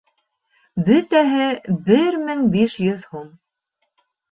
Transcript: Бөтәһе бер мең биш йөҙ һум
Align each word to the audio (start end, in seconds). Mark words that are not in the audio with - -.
Бөтәһе 0.87 1.51
бер 1.91 2.19
мең 2.25 2.43
биш 2.57 2.81
йөҙ 2.89 3.07
һум 3.15 3.31